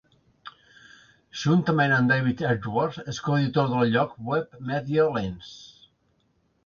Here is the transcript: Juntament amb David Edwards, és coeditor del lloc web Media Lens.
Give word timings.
Juntament 1.41 1.93
amb 1.97 2.09
David 2.13 2.41
Edwards, 2.53 2.99
és 3.13 3.21
coeditor 3.29 3.71
del 3.75 3.93
lloc 3.97 4.17
web 4.31 4.57
Media 4.71 5.07
Lens. 5.19 5.53